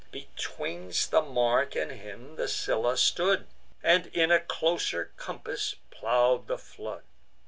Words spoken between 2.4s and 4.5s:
Scylla stood, And in a